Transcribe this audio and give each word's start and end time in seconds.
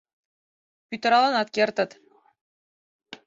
—Пӱтыралынат 0.87 1.47
кертыт». 1.55 1.91